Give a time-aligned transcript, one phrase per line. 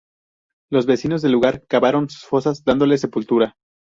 [0.71, 3.55] Los vecinos del lugar cavaron sus fosas dándoles sepultura.